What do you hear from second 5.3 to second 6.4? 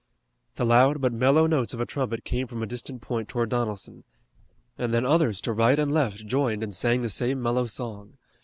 to right and left